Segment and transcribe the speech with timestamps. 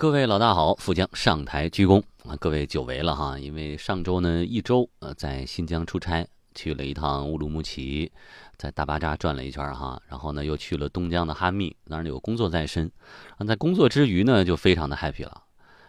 [0.00, 2.34] 各位老大好，富江上台鞠躬啊！
[2.36, 8.10] 各位久违了哈，因为上周呢一周呃在新疆出差，去了一趟乌鲁木齐，
[8.56, 12.90] 在大巴扎转了一圈哈，然后呢又去了东疆的哈密，当然有工作在身，
[13.46, 15.42] 在工作之余呢就非常的 happy 了，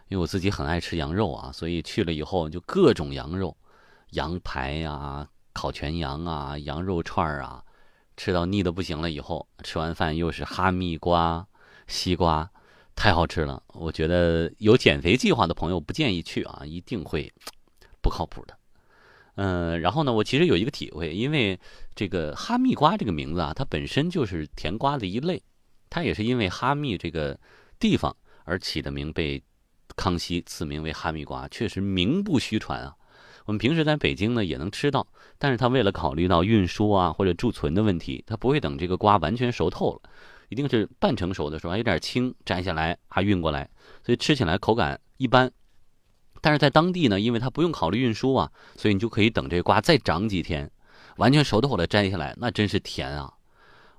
[0.10, 3.56] 因为我自己很爱吃羊肉啊，所以去了以后就各种羊肉，
[4.10, 7.64] 羊排呀、烤全羊啊、羊肉串啊，
[8.18, 11.48] 吃到腻的不行了以后，吃完饭又是哈密瓜、
[11.88, 12.52] 西瓜。
[12.96, 17.32] 太好吃了，我觉得有减肥计划的朋友不建议去啊，一定会
[18.02, 18.58] 不靠谱的。
[19.36, 21.60] 嗯，然后呢，我其实有一个体会，因为
[21.96, 25.42] 这个哈密瓜这个名字啊，它本身就是甜瓜的一类，
[25.90, 27.40] 它也是因为哈密这个
[27.80, 29.42] 地方而起的名，被
[29.96, 32.94] 康熙赐名为哈密瓜，确实名不虚传啊。
[33.46, 35.08] 我们平时在北京呢也能吃到，
[35.40, 40.02] 但是他为了考虑到运输啊或者贮存的问题，他不会等这个瓜完全熟透了。
[40.52, 43.70] 一定是半成熟的时候，还有点青，摘下来还运过来，
[44.04, 45.50] 所以吃起来口感一般。
[46.42, 50.70] 但是在当地呢，因为它不用考虑运输啊，所以你就可以等这瓜再长几天，
[51.16, 53.34] 完全熟透了摘下来，那真是甜啊！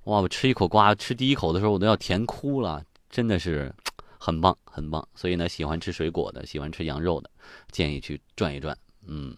[0.05, 3.75] 哇，我吃一口瓜，吃第一口的时候我都要甜哭了，真的是
[4.19, 5.09] 很棒很棒。
[5.15, 7.31] 所以呢，喜欢吃水果的，喜欢吃羊肉的，
[7.71, 8.77] 建议去转一转。
[9.07, 9.35] 嗯，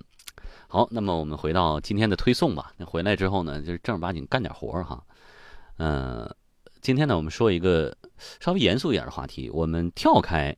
[0.66, 2.72] 好，那么我们回到今天的推送吧。
[2.76, 5.00] 那回来之后呢，就是正儿八经干点活儿哈。
[5.76, 6.28] 嗯。
[6.84, 7.96] 今天呢，我们说一个
[8.40, 9.48] 稍微严肃一点的话题。
[9.48, 10.54] 我们跳开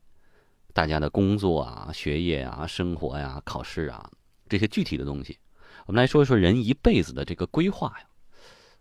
[0.74, 4.10] 大家的工作啊、学业啊、生活呀、考试啊
[4.48, 5.38] 这些具体的东西，
[5.86, 8.08] 我们来说一说人一辈子的这个规划呀。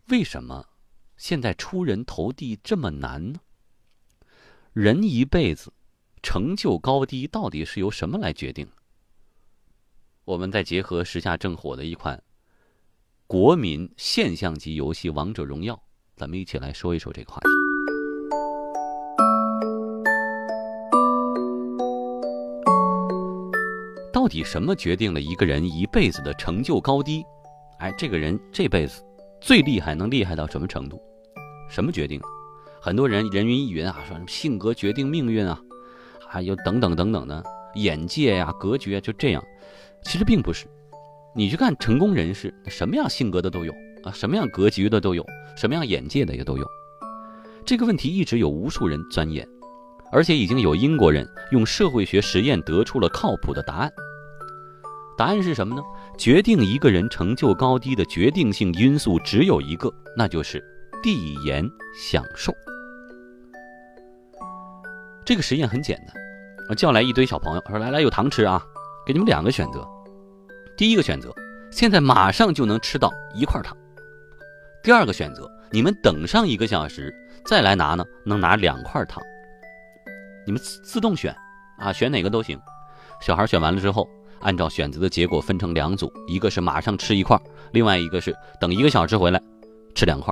[0.08, 0.66] 为什么
[1.18, 3.40] 现在出人头地这么难呢？
[4.74, 5.72] 人一辈子
[6.24, 8.68] 成就高低到底是由什么来决定？
[10.24, 12.24] 我们再结合时下正火的一款
[13.28, 15.76] 国民现象级游戏《王者荣耀》。
[16.16, 17.50] 咱们一起来说一说这个话题。
[24.14, 27.26] 到底什么决定了一个人一辈子的成就高低？
[27.80, 29.04] 哎，这个人这辈子
[29.42, 31.02] 最厉害，能厉害到什么程度？
[31.70, 32.22] 什么决定？
[32.80, 35.62] 很多人人云亦云啊，说什么性格决定命运啊，
[36.26, 39.44] 还有等等等等的眼界呀、格局啊，就这样。
[40.02, 40.66] 其实并不是。
[41.36, 43.74] 你去看成功人士，什么样性格的都有。
[44.06, 45.26] 啊，什么样格局的都有，
[45.58, 46.66] 什么样眼界的也都有。
[47.66, 49.48] 这个问题一直有无数人钻研，
[50.12, 53.92] 而且已经有英国人用社会学实验得出了靠谱的答案。
[55.18, 55.82] 答案是什么呢？
[56.18, 60.64] 决定一个人成就高低的决定性因素只有一个，那就是
[61.02, 61.68] 递延
[61.98, 62.54] 享受。
[65.26, 66.16] 这个实验很简单，
[66.70, 68.62] 我叫来一堆小朋友，说：“来来，有糖吃啊！
[69.08, 69.88] 给你们两个选择。
[70.78, 71.34] 第一个选择，
[71.72, 73.76] 现在马上就能吃到一块糖。”
[74.86, 77.12] 第二个选择，你们等上一个小时
[77.44, 79.20] 再来拿呢，能拿两块糖。
[80.46, 81.36] 你们自自动选，
[81.80, 82.56] 啊，选哪个都行。
[83.20, 84.08] 小孩选完了之后，
[84.42, 87.36] 按照选择的结果分成两组，一个是马上吃一块，
[87.72, 88.32] 另外一个是
[88.62, 89.42] 等一个小时回来
[89.96, 90.32] 吃两块。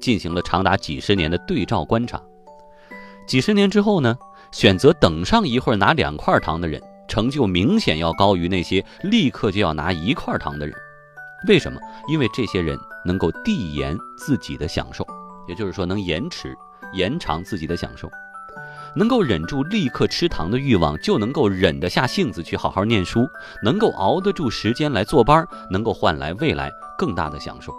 [0.00, 2.20] 进行了长达几十年的对照观察。
[3.28, 4.18] 几十年之后呢，
[4.50, 10.74] 选择等上一会儿拿两块糖的人，成就明显要高于那些立刻就要拿一块糖的人。
[11.46, 11.80] 为什么？
[12.08, 15.06] 因为这些人能够递延自己的享受，
[15.46, 16.56] 也就是说能延迟、
[16.92, 18.10] 延长自己的享受，
[18.94, 23.26] 能够忍住立刻吃糖的欲望，就能够忍得下性子去好好念书，
[23.62, 27.72] 能够熬得住时间来坐班，能够换来未来更大的享受。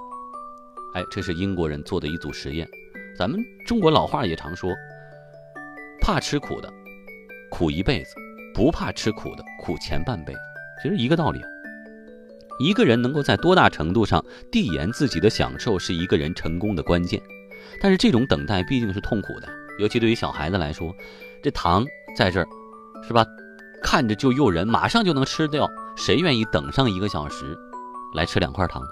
[0.93, 2.67] 哎，这是英国人做的一组实验。
[3.17, 4.71] 咱们中国老话也常说
[6.01, 6.71] ：“怕吃苦的，
[7.51, 8.11] 苦一辈子；
[8.55, 10.39] 不怕吃苦的，苦前半辈子。”
[10.81, 11.41] 其实一个道理。
[12.59, 17.21] 一个人能够在多大程度上递延自己的享受，是一个人成功的关键。
[17.81, 19.47] 但是这种等待毕竟是痛苦的，
[19.79, 20.93] 尤其对于小孩子来说，
[21.41, 21.85] 这糖
[22.17, 22.47] 在这儿，
[23.07, 23.25] 是吧？
[23.81, 27.57] 看着就诱人，马上就能吃掉，谁愿意等上一个小时
[28.13, 28.83] 来吃两块糖？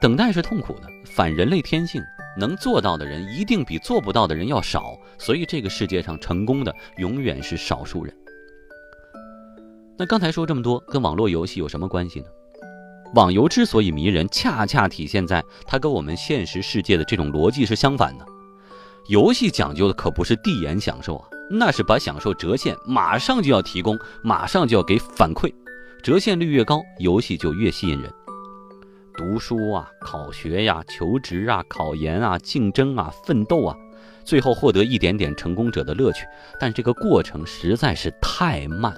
[0.00, 2.02] 等待是痛苦的，反人类天性，
[2.36, 8.12] 能做到的人一定比做不到的人要少，所以这个世界上成功的永远是少数人。
[9.98, 12.26] 那刚才说这么多，跟网络游戏有什么关系呢？
[13.14, 18.26] 网游之所以迷人，恰恰体现在它跟我们现实世界的这种逻辑是相反的。
[19.08, 25.50] 游戏讲究的可不是递延享受啊，那是把享受折现，马上就要提供，马上就要给反馈，
[26.02, 28.12] 折现率越高，游戏就越吸引人。
[29.16, 33.74] 读书啊，考学呀，求职啊，考研啊，竞争啊，奋斗啊，
[34.24, 36.26] 最后获得一点点成功者的乐趣，
[36.60, 38.94] 但这个过程实在是太慢。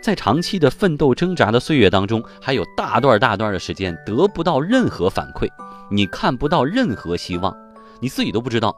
[0.00, 5.48] 在长期的奋斗挣扎的岁月当中，还有大段大段的时间得不到任何反馈，
[5.90, 7.54] 你看不到任何希望，
[8.00, 8.74] 你自己都不知道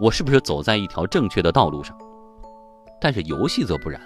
[0.00, 1.96] 我是不是走在一条正确的道路上。
[3.00, 4.00] 但是游戏则不然，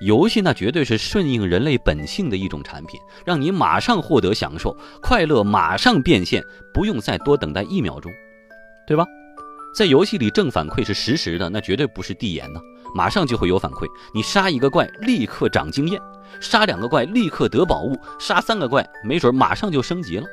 [0.00, 6.42] 游戏那绝对是顺应人类本性的一种产品，让你马上获得享受，快乐马上变现，
[6.72, 8.10] 不用再多等待一秒钟，
[8.86, 9.04] 对吧？
[9.76, 12.60] 在游戏里正反馈是实时的，那绝对不是递延的，
[12.94, 13.86] 马上就会有反馈。
[14.14, 16.00] 你杀一个怪，立刻长经验；
[16.40, 20.26] 杀两个怪，立刻得宝物；杀三个怪，没准马上就升级了。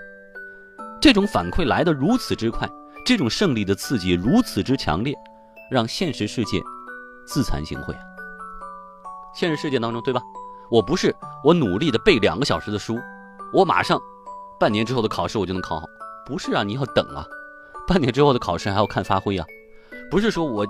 [1.01, 2.69] 这种反馈来得如此之快，
[3.05, 5.15] 这种胜利的刺激如此之强烈，
[5.71, 6.61] 让现实世界
[7.25, 7.99] 自惭形秽啊！
[9.33, 10.21] 现实世界当中，对吧？
[10.69, 12.99] 我不是我努力的背两个小时的书，
[13.51, 13.99] 我马上
[14.59, 15.85] 半年之后的考试我就能考好，
[16.25, 17.25] 不是啊，你要等啊。
[17.87, 19.45] 半年之后的考试还要看发挥啊，
[20.09, 20.65] 不是说我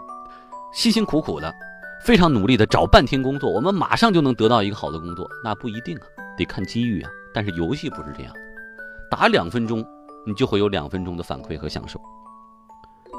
[0.73, 1.53] 辛辛苦苦的、
[2.03, 6.03] 非常努力的找半天工作，我们马上就能得到一个好的工作，那不一定啊，
[6.35, 7.09] 得看机遇啊。
[7.33, 8.33] 但是游戏不是这样，
[9.09, 9.85] 打两分钟
[10.25, 12.01] 你就会有两分钟的反馈和享受。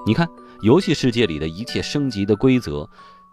[0.05, 0.29] 你看
[0.63, 2.89] 游戏世界里的一切升级的规则、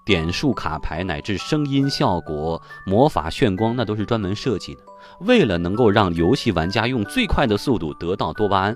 [0.05, 4.81] 点数、卡牌乃至声音效果、魔法炫光，那都是专门设计的，
[5.21, 8.75] 为了能够让游戏玩家用最快的速度得到多巴胺。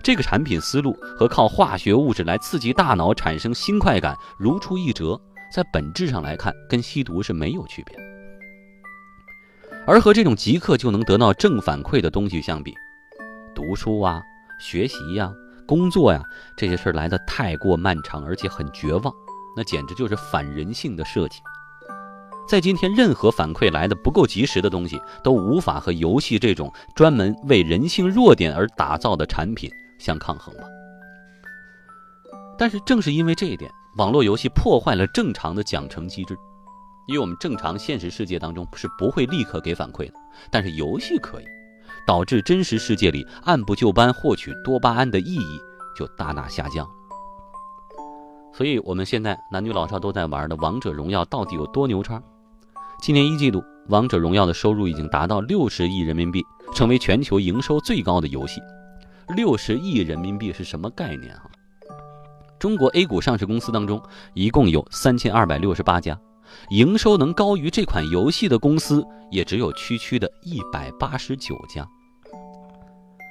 [0.00, 5.20] 这个产品思路和靠化学物质来刺激大脑产生新快感如出一辙，
[5.52, 7.96] 在本质上来看，跟吸毒是没有区别。
[9.86, 12.74] 而和这种即刻就能得到正反馈的东西相比，
[13.54, 14.22] 读书啊、
[14.60, 15.32] 学习呀、
[15.66, 16.22] 工作呀
[16.56, 19.12] 这些事儿来的太过漫长，而且很绝望，
[19.56, 21.38] 那简直就是反人性的设计。
[22.46, 29.70] 在今天，任何反馈来的不够及时的东西，都无法和游戏这种专门为人性弱点而打造的产品。
[29.98, 30.62] 相抗衡吧。
[32.56, 36.38] 但是正是因为这一点，网络游戏破坏了正常的奖惩机制，
[37.08, 40.14] 因为我们正常现实世界当中是不会立刻给反馈的，
[40.52, 41.44] 但是游戏可以，
[42.06, 45.60] 导致真实世界里按部就班获取多巴胺的意义
[45.96, 46.88] 就大大下降。
[48.52, 52.22] 所以，我们现在男女老少都在玩的《王者荣耀》到底有多牛叉？
[53.02, 53.58] 今年一季度，
[53.88, 58.60] 《王者荣耀》的收入已经达到六十亿人民币，成为全球营收最高的游戏。
[59.34, 61.42] 六十亿人民币是什么概念啊？
[62.58, 64.02] 中国 A 股上市公司当中，
[64.34, 66.18] 一共有三千二百六十八家，
[66.70, 71.86] 营收能高于这款游戏的公司也只有区区的一百八十九家，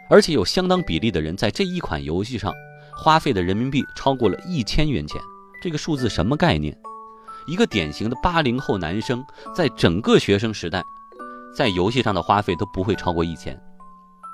[0.10, 2.54] 而且有相当比例的人在这一款游戏上
[2.96, 5.20] 花费的人民币超过了一千元钱。
[5.62, 6.78] 这个数字什么概念？
[7.48, 10.84] 一个典型的八零后男生在整个学生时代，
[11.56, 13.60] 在游戏上的花费都不会超过一千。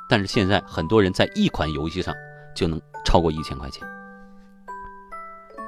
[0.09, 2.13] 但是现在很多人在一款游戏上
[2.55, 3.81] 就能超过一千块钱。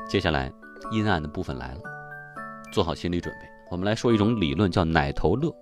[0.07, 0.51] 接下来
[0.91, 1.81] 阴暗的部分来了，
[2.71, 3.47] 做好心理准备。
[3.71, 5.53] 我们来说一种理论，叫“奶头乐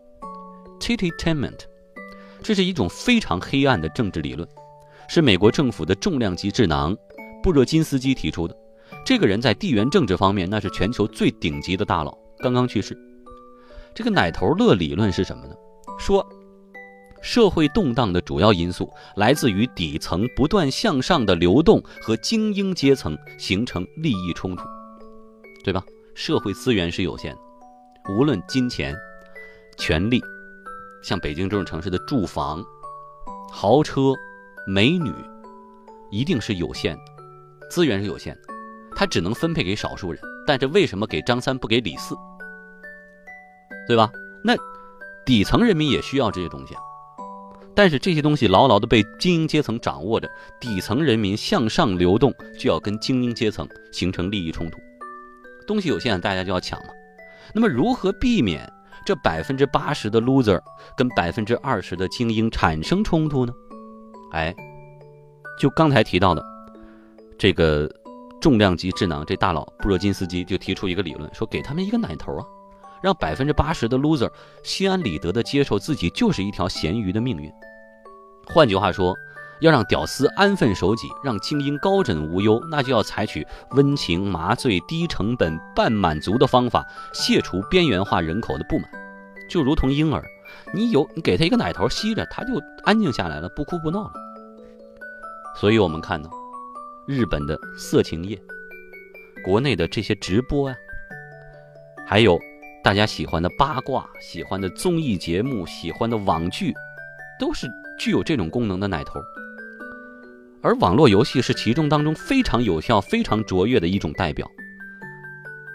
[0.79, 1.59] ”（Tittytainment）。
[2.41, 4.47] 这是一种非常黑暗的政治理论，
[5.07, 6.95] 是美国政府的重量级智囊
[7.41, 8.55] 布热津斯基提出的。
[9.05, 12.97] 这个人在地缘政治方面那是全球最顶级的大佬，刚刚去世。
[13.93, 15.55] 这个“奶头乐”理论是什么呢？
[15.97, 16.25] 说。
[17.23, 24.63] 社会动荡的主要因素来自于底层不断向上的流动和精英阶层形成利益冲突，
[25.63, 25.81] 对吧？
[26.13, 27.39] 社会资源是有限的，
[28.13, 28.93] 无论金钱、
[29.77, 30.21] 权力，
[31.01, 32.63] 像北京这种城市的住房、
[33.49, 34.13] 豪车、
[34.67, 35.11] 美女，
[36.11, 37.03] 一定是有限的，
[37.71, 38.41] 资源是有限的，
[38.95, 40.21] 它只能分配给少数人。
[40.45, 42.15] 但是为什么给张三不给李四？
[43.87, 44.11] 对吧？
[44.43, 44.53] 那
[45.25, 46.81] 底层人民也需要这些东西啊。
[47.75, 54.77] 但是这些东西牢牢地被精英阶层掌握着，底层人民向上流动就要跟精英阶层形成利益冲突，
[55.65, 56.89] 东西有限，大家就要抢嘛。
[57.53, 58.71] 那么如何避免
[59.05, 60.59] 这百分之八十的 loser
[60.95, 63.53] 跟百分之二十的精英产生冲突呢？
[64.31, 64.55] 哎，
[65.59, 66.43] 就刚才提到的
[67.37, 67.89] 这个
[68.39, 72.45] 重量级智囊这大佬布热津斯基就提出一个理论，说给他们一个奶头啊。
[73.03, 74.31] 让百分之八十的 loser
[74.63, 77.51] 心安理得地接受自己就是一条咸鱼的命运。
[78.47, 79.13] 换句话说，
[79.59, 88.89] 要让屌丝安分守己，让精英高枕无忧，那就要采取温情、麻醉、低成本、半满足的方法，卸除边缘化人口的不满。
[89.49, 90.23] 就如同婴儿，
[90.73, 94.13] 你有你给他一个奶头吸着，他就安静下来了，不哭不闹了。
[95.59, 96.29] 所以我们看到，
[97.05, 98.41] 日本的色情业，
[99.43, 100.75] 国内的这些直播呀，
[102.07, 102.39] 还有。
[102.83, 106.73] 大家喜欢的八卦、喜欢的综艺节目、喜欢的网剧，
[107.39, 107.65] 都是
[107.97, 109.21] 具有这种功能的奶头。
[110.61, 114.45] 而网络游戏是其中当中非常有效、非常卓越的一种代表。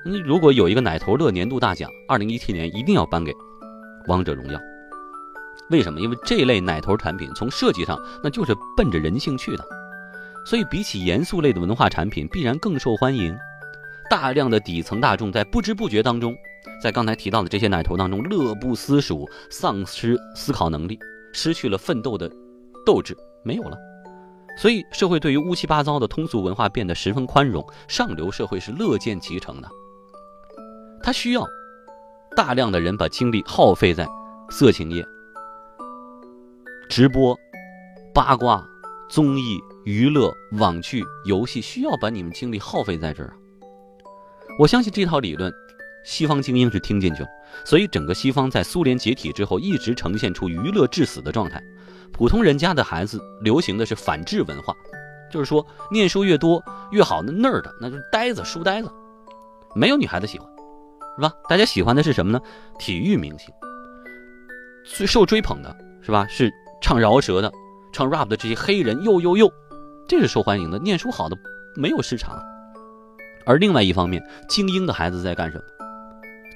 [0.04, 3.32] 你如果有一个奶头乐年度大奖，二零一七年一定要颁给
[4.06, 4.58] 《王者荣耀》。
[5.70, 6.00] 为什么？
[6.00, 9.64] 因为这类奶头产品从设计上那就是奔着人性去的，
[10.44, 13.34] 所以比起严肃类的文化产品，必然更受欢迎。
[14.10, 16.34] 大量的底层大众在不知不觉当中，
[16.82, 20.98] 在刚才提到的这些奶头当中乐不思蜀，丧失思考能力，
[21.32, 22.30] 失去了奋斗的
[22.86, 23.76] 斗志，没有了。
[24.56, 29.68] 所以，社会对于乌七八糟的通俗文化变得十分宽容，上流社会是乐见其成的。
[31.00, 31.46] 他需要
[32.36, 34.06] 大量的人把精力耗费在
[34.50, 35.06] 色情业、
[36.88, 37.38] 直播、
[38.12, 38.66] 八卦、
[39.08, 43.32] 综艺、娱乐、网剧、游戏，需要把你们精力耗费在这儿。
[44.58, 45.52] 我相信这套理论，
[46.04, 47.28] 西方精英是听进去了，
[47.64, 51.62] 所以整个西方在苏联解体之后，一直呈现出娱乐至死的状态。
[52.12, 54.74] 普通人家的孩子流行的是反智文化，
[55.30, 58.90] 就是说念书越多越好，那那儿的那就是呆子书呆子，
[59.74, 60.48] 没有女孩子喜欢，
[61.16, 61.32] 是吧？
[61.48, 62.40] 大家喜欢的是什么呢？
[62.78, 63.52] 体育明星，
[64.84, 66.26] 最受追捧的是吧？
[66.28, 66.50] 是
[66.80, 67.52] 唱饶舌的、
[67.92, 69.52] 唱 rap 的这些黑人，又又又，
[70.08, 70.78] 这是受欢迎的。
[70.78, 71.36] 念书好的
[71.76, 72.40] 没有市场。
[73.44, 75.64] 而另外一方面，精英的孩子在干什么？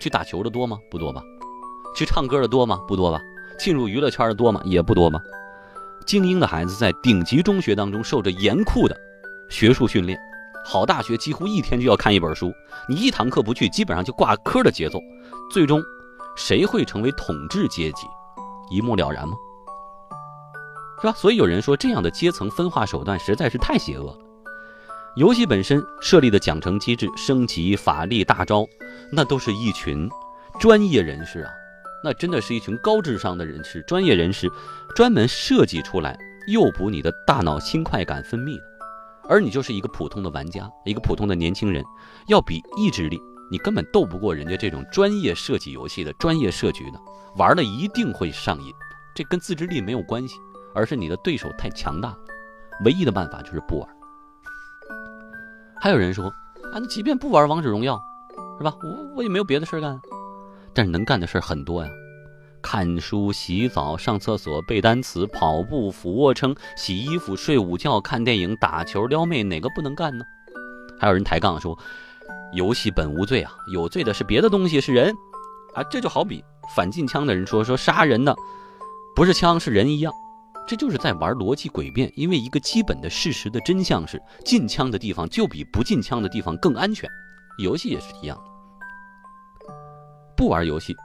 [0.02, 0.76] 去打球的多吗？
[0.90, 1.22] 不多吧。
[1.94, 2.80] 去唱歌的多吗？
[2.88, 3.20] 不多吧。
[3.58, 4.60] 进入娱乐圈的多吗？
[4.64, 5.20] 也不多吧。
[6.04, 8.96] 精英的孩子在顶级中学当中受着严酷的
[9.48, 10.18] 学术训练，
[10.66, 12.52] 好大学几乎一天就要看一本书，
[12.88, 14.98] 你一堂课不去，基本上就挂科的节奏。
[15.52, 15.80] 最终，
[16.36, 18.06] 谁会成为统治阶级，
[18.70, 19.36] 一目了然吗？
[21.00, 21.12] 是吧？
[21.12, 24.18] 所以有人说，这样的阶层分化手段实在是太邪恶了。
[25.14, 28.66] 游戏本身设立的奖惩机制、升级、法力、大招，
[29.12, 30.08] 那都是一群
[30.58, 31.50] 专业人士啊。
[32.02, 34.50] 那真的是一群高智商的人士、专业人士，
[34.96, 38.62] 专门设计出来诱捕你的大脑新快感分泌的，
[39.28, 41.84] 而你就是一个普通的玩家，一个普通的年轻人，
[42.26, 46.98] 要比意志力，你根本斗不过人家这种专业设计游戏的专业设局的，
[47.36, 48.72] 玩了一定会上瘾，
[49.14, 50.36] 这跟自制力没有关系，
[50.74, 52.18] 而是你的对手太强大了，
[52.86, 53.88] 唯一的办法就是不玩。
[55.82, 56.26] 还有人说，
[56.72, 58.00] 啊，那即便不玩王者荣耀，
[58.56, 58.72] 是吧？
[58.84, 60.00] 我我也没有别的事干。
[60.72, 61.90] 但是能干的事很多呀，
[62.62, 70.24] 看书、洗澡、上厕所、背单词、跑步、俯卧撑、洗衣服、睡午觉、看电影、打球、撩妹，哪个不能干呢？
[71.00, 71.76] 还有人抬杠说，
[72.52, 75.12] 游戏本无罪啊，有罪的是别的东西，是人
[75.74, 75.82] 啊。
[75.90, 76.44] 这就好比
[76.76, 78.36] 反禁枪的人说，说杀人的
[79.16, 80.12] 不是枪是人一样，
[80.66, 82.12] 这就是在玩逻辑诡辩。
[82.16, 87.08] 因为一个基本的事实的真相是，禁枪的地方就比不禁枪的地方更安全，
[87.58, 88.38] 游戏也是一样。
[90.36, 90.96] 不玩游戏，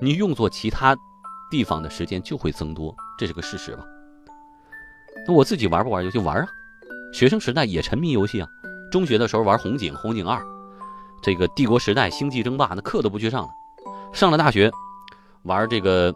[0.00, 0.96] 你用作其他
[1.50, 3.84] 地方的时间就会增多，这是个事实吧？
[5.26, 6.18] 那我自己玩不玩游戏？
[6.18, 6.46] 玩啊！
[7.12, 8.48] 学生时代也沉迷游戏啊。
[8.90, 10.40] 中学的时候玩红警、红警二，
[11.22, 13.48] 这个帝国时代、星际争霸，那课都不去上了。
[14.12, 14.70] 上了大学，
[15.42, 16.14] 玩这个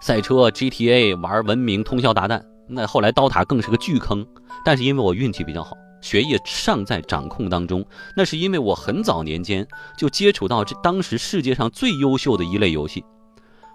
[0.00, 2.42] 赛车、GTA，玩文明、通宵达旦。
[2.68, 4.26] 那后来刀塔更是个巨坑，
[4.64, 5.76] 但是因为我运气比较好。
[6.02, 7.84] 学业尚在掌控当中，
[8.14, 13.04] 那是因为我很早年间就接触到这当时世界上最优秀的一类游戏，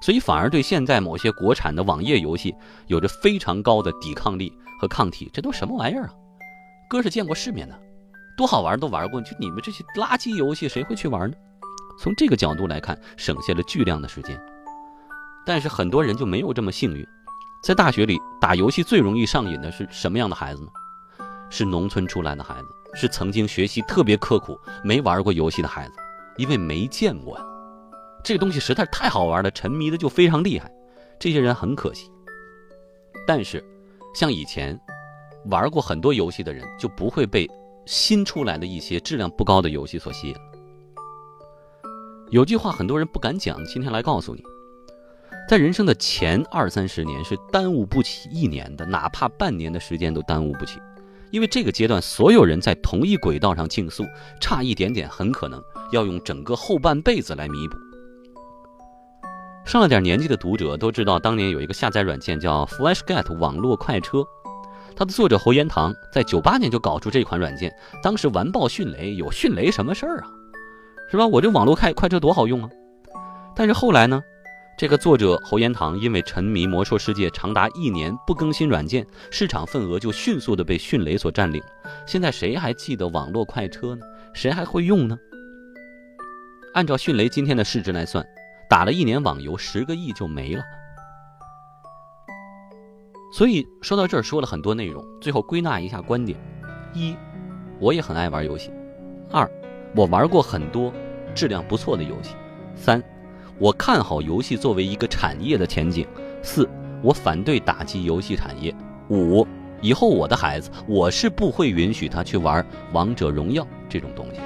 [0.01, 2.53] 所以反而对现在某些国产的网页游戏
[2.87, 5.29] 有着非常高的抵抗力和抗体。
[5.33, 6.13] 这都什么玩意儿啊？
[6.89, 7.77] 哥是见过世面的，
[8.37, 11.35] 多好玩都玩过，就你们这些垃圾游戏谁会去玩呢？
[11.99, 14.39] 从这个角度来看，省下了巨量的时间。
[15.45, 17.05] 但是很多人就没有这么幸运，
[17.63, 20.69] 在大学里打游戏最容易上瘾的是什么样的孩子呢？
[21.49, 25.93] 是农村出来的孩子，是曾经学习特别刻苦、没玩过游戏的孩子，
[26.37, 27.45] 因为没见过呀。
[28.23, 30.71] 这个东西实在太好玩了，沉迷的就非常厉害。
[31.19, 32.09] 这些人很可惜。
[33.27, 33.63] 但是，
[34.13, 34.79] 像以前
[35.47, 37.49] 玩过很多游戏的人，就不会被
[37.85, 40.35] 新出来的一些质量不高的游戏所吸引。
[42.29, 44.41] 有句话很多人不敢讲，今天来告诉你：
[45.47, 50.79] 在人生的前二三十年是耽误不起一年的，哪怕半年的时间都耽误不起。
[51.29, 54.05] 因为这个阶段所有人在同一轨道上竞速，
[54.39, 57.77] 差一点点很可能要用整个后半辈子来弥补。
[59.65, 64.25] 上了点年纪的读者都知道，当年有一个下载软件叫 FlashGet 网络快车，
[64.95, 70.27] 它的作者侯延堂在九八年就搞出这款软件，当时完爆迅雷，有迅雷什么事儿啊？
[71.09, 71.27] 是吧？
[71.27, 72.69] 我这网络快快车多好用啊！
[73.55, 74.21] 但是后来呢？
[74.81, 81.61] 这个作者侯延堂因为沉迷魔兽世界长达一年不更新软件，市场份额就迅速的被迅雷所占领。
[82.07, 84.03] 现在谁还记得网络快车呢？
[84.33, 85.15] 谁还会用呢？
[86.73, 88.25] 按照迅雷今天的市值来算，
[88.67, 90.63] 打了一年网游十个亿就没了。
[93.31, 96.39] 所以说到这儿说了很多内容，最后归纳一下观点：
[96.95, 97.15] 一，
[97.79, 98.71] 我也很爱玩游戏；
[99.29, 99.47] 二，
[99.95, 100.91] 我玩过很多
[101.35, 102.31] 质量不错的游戏；
[102.75, 102.99] 三。
[103.61, 106.07] 我看好游戏作为一个产业的前景。
[106.41, 106.67] 四，
[107.03, 108.75] 我反对打击游戏产业。
[109.11, 109.45] 五，
[109.81, 114.41] 以后我的孩子，我是不会允许他去玩王者荣耀这种东西。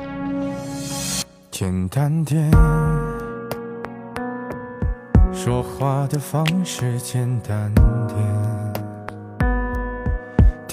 [1.50, 2.52] 简单点，
[5.32, 8.45] 说话的方式简单点，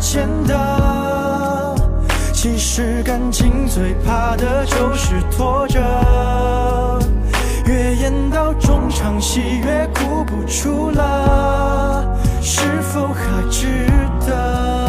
[0.00, 1.76] 见的。
[2.32, 5.78] 其实感情最怕的就是拖着，
[7.66, 13.66] 越演到中场戏越哭不出了，是否还值
[14.26, 14.79] 得？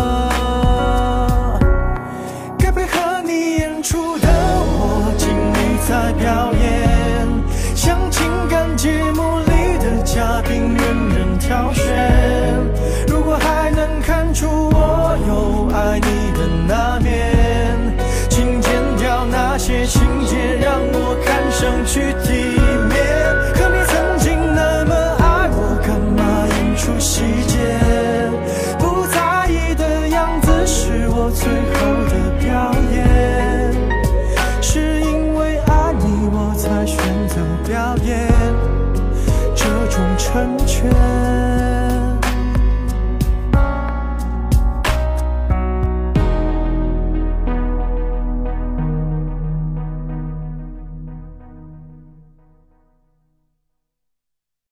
[19.92, 22.51] 情节，让我看上去体